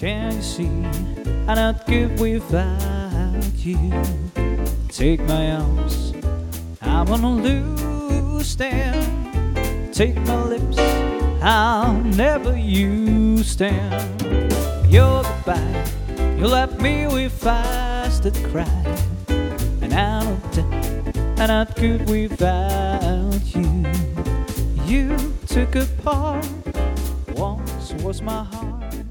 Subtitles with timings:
[0.00, 0.70] Can you see
[1.46, 3.92] I'm not good without you?
[4.88, 6.14] Take my arms,
[6.80, 9.92] I'm gonna lose them.
[9.92, 10.78] Take my lips,
[11.42, 14.16] I'll never use them.
[14.88, 15.84] You're goodbye,
[16.38, 18.96] you left me with fast cry.
[19.82, 20.58] And I'm not,
[21.40, 23.84] I'm not good without you.
[24.86, 26.48] You took apart.
[27.36, 29.09] once was my heart.